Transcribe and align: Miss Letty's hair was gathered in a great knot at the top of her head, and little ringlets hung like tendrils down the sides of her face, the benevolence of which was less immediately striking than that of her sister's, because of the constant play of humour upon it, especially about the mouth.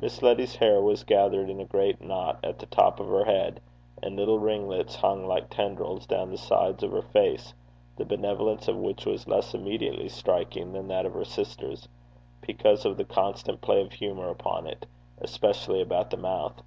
Miss 0.00 0.22
Letty's 0.22 0.54
hair 0.54 0.80
was 0.80 1.02
gathered 1.02 1.50
in 1.50 1.58
a 1.60 1.64
great 1.64 2.00
knot 2.00 2.38
at 2.44 2.60
the 2.60 2.66
top 2.66 3.00
of 3.00 3.08
her 3.08 3.24
head, 3.24 3.58
and 4.00 4.14
little 4.14 4.38
ringlets 4.38 4.94
hung 4.94 5.26
like 5.26 5.50
tendrils 5.50 6.06
down 6.06 6.30
the 6.30 6.38
sides 6.38 6.84
of 6.84 6.92
her 6.92 7.02
face, 7.02 7.52
the 7.96 8.04
benevolence 8.04 8.68
of 8.68 8.76
which 8.76 9.04
was 9.04 9.26
less 9.26 9.54
immediately 9.54 10.08
striking 10.10 10.72
than 10.72 10.86
that 10.86 11.06
of 11.06 11.14
her 11.14 11.24
sister's, 11.24 11.88
because 12.40 12.84
of 12.84 12.96
the 12.96 13.04
constant 13.04 13.60
play 13.60 13.80
of 13.80 13.90
humour 13.90 14.28
upon 14.28 14.64
it, 14.68 14.86
especially 15.20 15.80
about 15.82 16.10
the 16.10 16.16
mouth. 16.16 16.62